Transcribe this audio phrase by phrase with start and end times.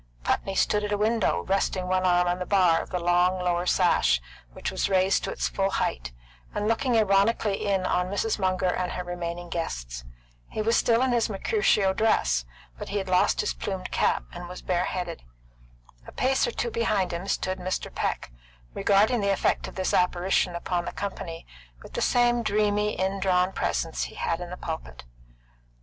[0.23, 3.67] Putney stood at a window, resting one arm on the bar of the long lower
[3.67, 4.19] sash,
[4.51, 6.11] which was raised to its full height,
[6.55, 8.39] and looking ironically in upon Mrs.
[8.39, 10.03] Munger and her remaining guests.
[10.49, 12.45] He was still in his Mercutio dress,
[12.79, 15.21] but he had lost his plumed cap, and was bareheaded.
[16.07, 17.93] A pace or two behind him stood Mr.
[17.93, 18.31] Peck,
[18.73, 21.45] regarding the effect of this apparition upon the company
[21.83, 25.03] with the same dreamy, indrawn presence he had in the pulpit.